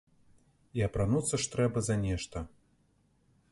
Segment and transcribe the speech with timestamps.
[0.79, 2.37] І апрануцца ж трэба за нешта.